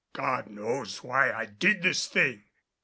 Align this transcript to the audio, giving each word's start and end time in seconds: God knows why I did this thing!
God 0.13 0.47
knows 0.47 1.03
why 1.03 1.31
I 1.31 1.45
did 1.45 1.83
this 1.83 2.07
thing! 2.07 2.45